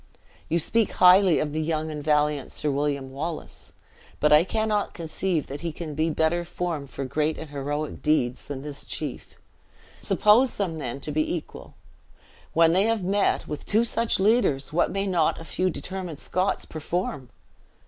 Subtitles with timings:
[0.49, 3.73] You speak highly of the young and valiant Sir William Wallace,
[4.19, 8.45] but I cannot conceive that he can be better formed for great and heroic deeds
[8.45, 9.35] than this chief.
[10.01, 11.75] Suppose them, then, to be equal,
[12.53, 16.65] when they have met, with two such leaders, what may not a few determined Scots
[16.65, 17.29] perform?"